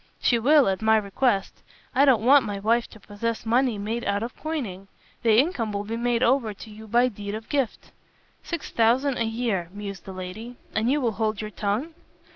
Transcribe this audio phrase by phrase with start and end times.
[0.19, 1.61] "She will, at my request.
[1.93, 4.87] I don't want my wife to possess money made out of coining.
[5.21, 7.91] The income will be made over to you by deed of gift."
[8.41, 11.93] "Six thousand a year," mused the lady, "and you will hold your tongue?"